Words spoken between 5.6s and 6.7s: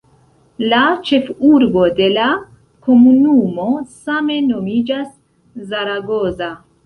"Zaragoza".